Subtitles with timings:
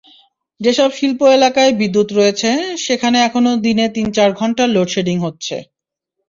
[0.61, 2.49] যেসব শিল্প এলাকায় বিদ্যুৎ রয়েছে,
[2.85, 5.55] সেখানে এখনো দিনে তিন-চার ঘণ্টার লোডশেডিং হচ্ছে।